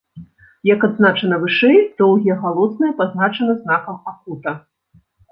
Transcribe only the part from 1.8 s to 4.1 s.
доўгія галосныя пазначаны знакам